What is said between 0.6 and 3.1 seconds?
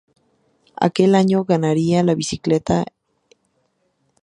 Aquel año ganaría la Bicicleta Eibarresa.